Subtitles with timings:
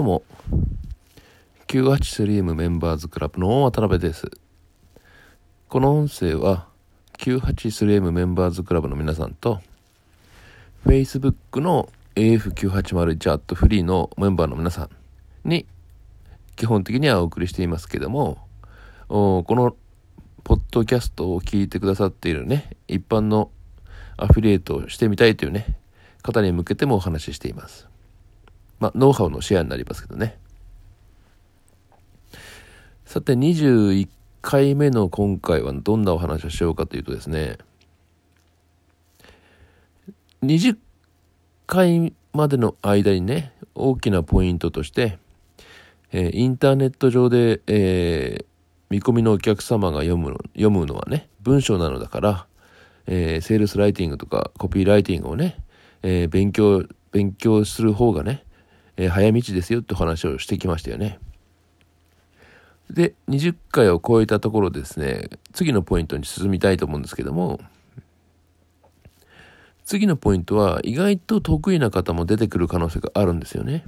[0.00, 0.22] どうも。
[1.66, 4.30] 983M メンバーズクラブの渡辺です。
[5.68, 6.68] この音声は
[7.18, 9.60] 983M メンバーズクラブの皆さんと
[10.86, 14.88] Facebook の AF980 アットフリーのメンバーの皆さん
[15.46, 15.66] に
[16.56, 18.38] 基本的にはお送りしていますけども
[19.08, 19.76] この
[20.44, 23.50] ポッドキャストを聞いてくださっているね一般の
[24.16, 25.76] アフィリエイトをしてみたいというね
[26.22, 27.89] 方に向けてもお話ししています。
[28.80, 30.38] まあ、ノウハウのシェアになりますけどね。
[33.04, 34.08] さて、21
[34.40, 37.58] 回目の今回はどんなお話をしようかというとですね、
[40.42, 40.78] 20
[41.66, 45.18] 回までの間にね、大きなポイントとして、
[46.12, 48.44] えー、インターネット上で、えー、
[48.88, 52.46] 見込みのお客様が読む読むのはね、文章なのだから、
[53.06, 55.62] えー、セールスライティングとかコピーライティングをね、
[56.02, 58.44] え、勉強、勉強する方がね、
[59.00, 61.18] えー、早道ですよって話をしてきましたよね。
[62.90, 67.60] で、20回を超えたところですね、次のポイントに進みたいと思うんですけども、
[69.84, 73.84] 次のポイントは意外と得意な方も出てくる可能性があるんですよね。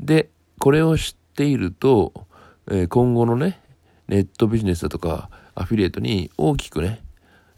[0.00, 2.14] で、これを知っていると、
[2.70, 3.60] えー、今後のね、
[4.08, 7.02] ネットビジネスだとかアフィリエイトに大きくね、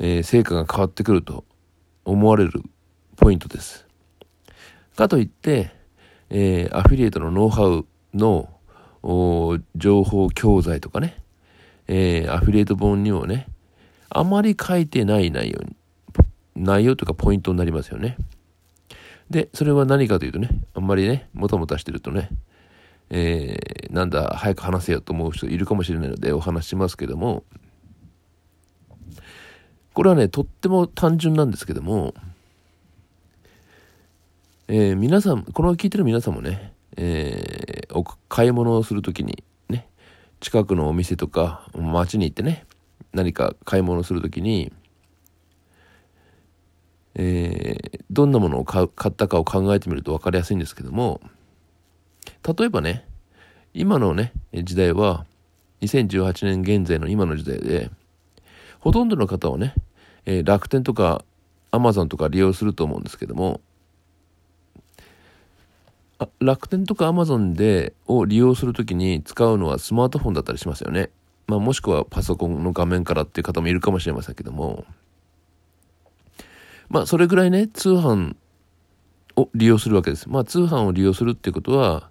[0.00, 1.44] えー、成果が変わってくると
[2.04, 2.60] 思われる
[3.16, 3.86] ポイントです。
[4.96, 5.83] かといって、
[6.30, 8.48] えー、アフィリエイトのノウハウの
[9.76, 11.22] 情報教材とかね、
[11.86, 13.46] えー、アフィリエイト本にもね、
[14.08, 15.76] あまり書いてない内容に、
[16.56, 18.16] 内容というかポイントになりますよね。
[19.30, 22.30] で、それは何かというとね、あんまりね、もたもたしてるとね、
[23.10, 27.44] えー、なんだ、早く話せよと思う人いるかもしれないのでお話しますけども、
[29.92, 32.14] これはね、とっても単純なんですけども、
[34.66, 39.86] えー、皆さん、この聞いてる皆さんもね、えー、買い物をするときにね、
[40.40, 42.64] 近くのお店とか街に行ってね、
[43.12, 44.72] 何か買い物するときに、
[47.14, 51.20] えー、どんなものを買ったかを考えてみると分かりやすいんですけども、
[52.42, 53.06] 例えばね、
[53.74, 55.26] 今のね、時代は、
[55.82, 57.90] 2018年現在の今の時代で、
[58.80, 59.74] ほとんどの方はね、
[60.24, 61.22] えー、楽天とか
[61.70, 63.60] アマゾンとか利用すると思うんですけども、
[66.40, 71.10] 楽天とかアマゾンでを利用するときに使うのはスマートフォンだったりしますよね。
[71.46, 74.84] まあ、もしくはパソコンの画面からっていう方もいるかもしれませんけども、
[76.88, 78.36] まあ、それぐらいね、通販
[79.36, 80.28] を利用するわけです。
[80.28, 82.08] まあ、通販を利用するっていうことは、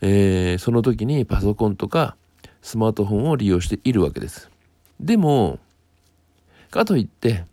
[0.00, 2.16] えー、その時にパソコンとか
[2.62, 4.50] スマートフォンを利用しているわけです。
[5.00, 5.58] でも、
[6.70, 7.44] かといって、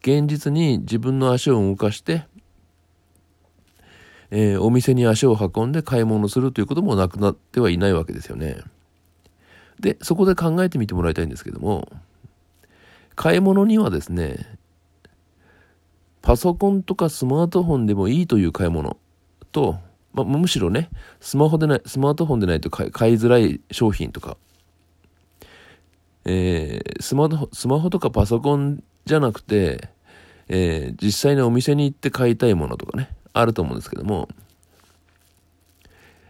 [0.00, 2.24] 現実に自分の足を動かして、
[4.36, 8.56] えー、お店に足を運んで買い物するということもなくなってはいないわけですよね。
[9.78, 11.86] で、そこで考えてみてもらいたいんですけども、
[13.14, 14.58] 買い物にはですね、
[16.20, 18.96] パソコンとかスマートフォンでもいいという買い物
[19.52, 19.78] と、
[20.12, 20.90] まあ、むしろね、
[21.20, 24.36] スマホでない、スマートフォンでないと買いづらい商品とか、
[26.24, 29.90] えー、スマホ、スマホとかパソコンじゃなくて、
[30.48, 34.28] えー、実際にお店に行って買いたいものとかね、あると思うんですけども、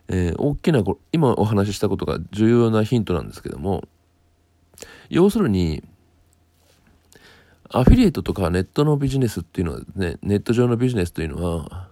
[0.09, 0.83] えー、大きな、
[1.13, 3.85] 今お話ししたことが重要なヒントなんですけども、
[5.09, 5.85] 要するに、
[7.71, 11.89] アフィリエイトとかネットのビジネスっていうのはね、ネット上のビジネスというのは、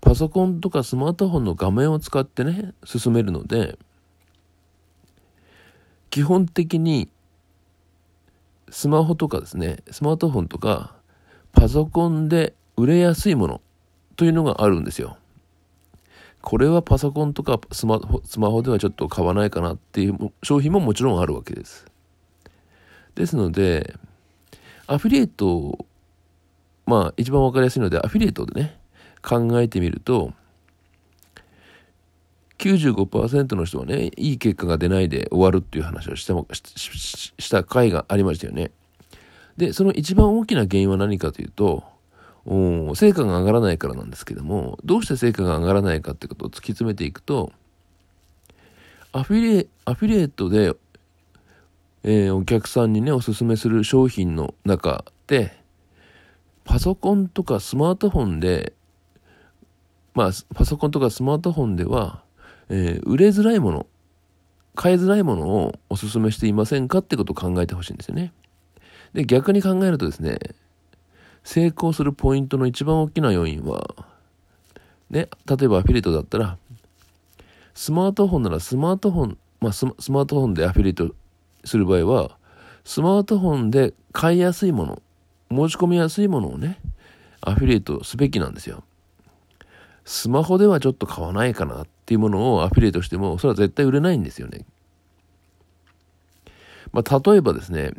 [0.00, 3.78] パソコンとかスマートフォンの画面を使ってね、進めるので、
[6.10, 7.08] 基本的に
[8.70, 10.96] スマホとかですね、スマートフォンとか
[11.52, 13.60] パソコンで売れやすいもの
[14.16, 15.18] というのがあるんですよ。
[16.42, 21.86] これはパソコンとかスマホではちょっと買わないかなっていう商品ももちろんあるわけです。
[23.14, 23.94] ですので、
[24.86, 25.84] アフィリエイト、
[26.86, 28.78] まあ一番わかりやすいのでアフィリエイトでね、
[29.22, 30.32] 考えてみると、
[32.58, 38.70] 95%の人はね、いい結果が出ないで終わるっていう話をしてもした回がありましたよね。
[39.56, 41.82] で、その一番大きな原因は何かというと、
[42.46, 47.52] 成果が上がらないからなんですけども、どうして成果が上がらないかってことを突き詰めていくと、
[49.12, 50.74] アフィリエ、アフィリエイトで、
[52.04, 55.56] えー、お客さんにね、おすすめする商品の中で、
[56.64, 58.74] パソコンとかスマートフォンで、
[60.14, 62.22] まあ、パソコンとかスマートフォンでは、
[62.68, 63.86] えー、売れづらいもの、
[64.76, 68.32] 買いづらいものをおすすめしていませんかってことを考えてほしいんですよね。
[69.14, 70.38] で、逆に考えるとですね、
[71.46, 73.94] 成功するポイントの一番大きな要因は、
[75.10, 76.58] ね、例えばアフィリエイトだったら、
[77.72, 81.14] スマートフォンならスマートフォン、まあスマートフォンでアフィリエイト
[81.64, 82.36] する場合は、
[82.84, 85.02] スマートフォンで買いやすいもの、
[85.48, 86.80] 申し込みやすいものをね、
[87.40, 88.82] アフィリエイトすべきなんですよ。
[90.04, 94.64] スマホではちょっと買わないかなっていうものをアフィリエイトしても、それは絶対売れないんですよね。
[96.90, 97.92] まあ、例えばですね、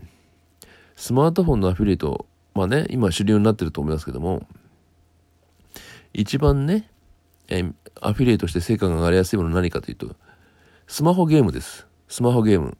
[0.98, 2.26] スマートフォンのアフィリエイト、
[2.58, 4.48] まあね、今主流になってると思いますけども、
[6.12, 6.90] 一番ね、
[7.50, 7.64] え
[8.02, 10.16] アフィリエイトして成果が上がりやすいものは何かというと、
[10.88, 11.86] スマホゲームです。
[12.08, 12.76] スマホゲーム。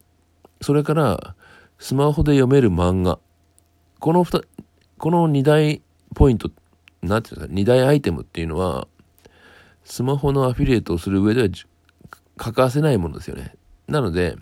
[0.62, 1.36] それから、
[1.78, 3.20] スマホで読める漫画。
[4.00, 4.42] この二、
[4.98, 5.80] この二大
[6.16, 6.50] ポイント、
[7.02, 8.88] なんていうんですか、二大アイテムっていうのは、
[9.84, 11.48] スマホのアフィリエイトをする上では
[12.36, 13.54] 欠かせないものですよね。
[13.86, 14.34] なので、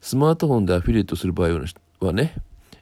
[0.00, 1.60] スマートフォンでアフィリエイトする場合
[2.00, 2.34] はね、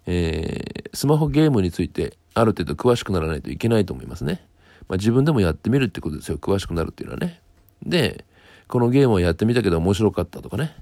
[0.07, 4.47] えー、スマホゲームについてある程度詳しくならないといけないと思いますね。
[4.89, 6.39] まあ、自分でもやってみるってことですよ。
[6.39, 7.41] 詳しくなるっていうのはね。
[7.85, 8.25] で、
[8.69, 10.77] このゲームをやってみたけど面白かったとかね。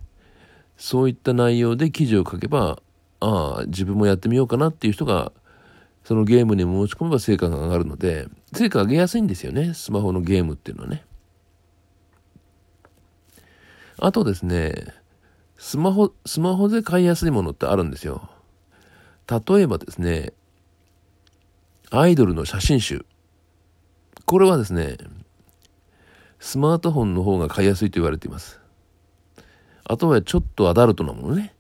[0.77, 2.81] そういった内容で記事を書けば、
[3.21, 5.33] ああ、自分もやってみようかなっていう人が、
[6.05, 9.73] そのゲームに申し込めば成果が上がるので、成果上げやすいんですよね。
[9.73, 11.05] スマホのゲームっていうのはね。
[13.99, 14.75] あとですね、
[15.57, 18.29] スマホ、スマホで買いやすいものってあるんですよ。
[19.29, 20.33] 例えばですね、
[21.91, 23.07] アイドルの写真集。
[24.27, 24.97] これはですね、
[26.41, 28.61] スマートフォンの方が買いやすいと言われています。
[29.85, 31.55] あとはちょっとアダルトなものね。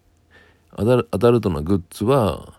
[0.72, 2.54] アダルトなグッズは、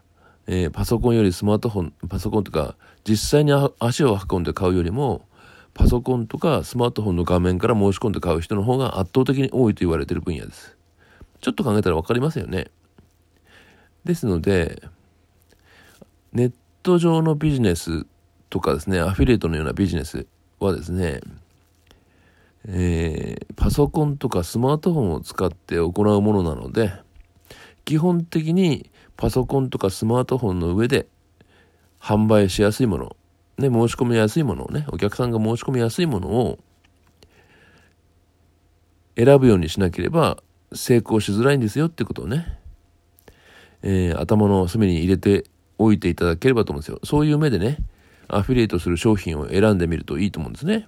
[0.48, 2.75] えー、パソコンよりスマートフォン、パソコンとか、
[3.08, 5.28] 実際に足を運んで買うよりも、
[5.74, 10.78] パソコンとかスマートフォンの画面から申し込んで買う人の方が圧倒的に多いと言われている分野です。
[11.42, 12.72] ちょっと考えたら分かりますよね。
[14.06, 14.81] ですので、
[16.36, 16.52] ネッ
[16.84, 18.06] ト上のビジネス
[18.50, 20.28] とかですね、アフィリエイトのようなビジネス
[20.60, 21.22] はですね、
[22.68, 26.92] えー、パソコンとかスマートフォンを使って行うものなので、
[27.86, 31.08] 基本的にパソコンとかスマートフォンの上で
[32.02, 33.16] 販売しやすいもの、
[33.58, 36.60] ね、申し込みやすいものをね、お客さんが申し込みやすいものを
[39.16, 40.38] 選ぶようにしなければ
[40.74, 42.60] 成功しづらいんですよってことをね、
[43.84, 45.46] えー、頭の隅に入れて
[45.77, 47.00] おいていただければと思うんですよ。
[47.04, 47.77] そういう目でね、
[48.27, 50.88] アフィリエイトする商品を選んでみるといいと思うんですね。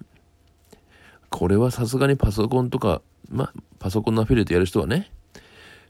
[1.29, 5.11] これはさすがにパソコンとか、まあ、パソコンのアフィリエイトやる人はね、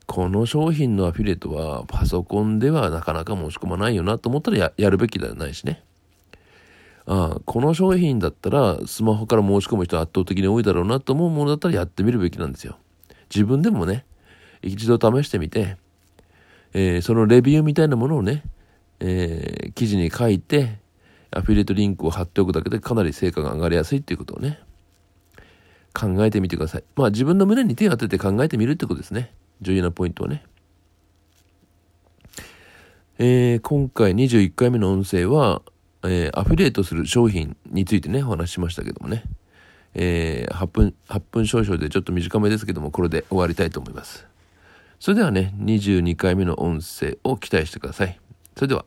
[0.05, 5.83] この商品のアフィリエイトはパソコンではなかなか申し込まないよなと思ったらやるべきではないしね。
[7.05, 12.77] ああ、この商品だったらスマホから申し込む人圧倒的に多いだろうなと思うものだったらやってみるべきなんですよ。
[13.33, 14.05] 自分でもね、
[14.61, 15.77] 一度試してみて、
[16.73, 18.43] えー、そのレビューみたいなものをね、
[18.99, 20.79] えー、記事に書いて、
[21.31, 24.59] アフィリエイトリンクを貼っておくだけでかなり成果が上がりやすいっていうことをね、
[25.93, 26.83] 考えてみてください。
[26.95, 29.33] まあ自分の胸に手を当てて考えてみるってことですね。
[29.61, 30.43] 重要なポイントはね。
[33.19, 35.63] えー、今回21回目の音声は、
[36.03, 39.23] えー、アフィリエイトする商品についてね、お話ししましたけどもね。
[39.95, 44.27] えー、8分、8分少々でちょっと短めですけども、これで終わりたいと思います。
[44.99, 48.19] それではね、22回目の音声を期待してください。
[48.57, 48.85] それでは。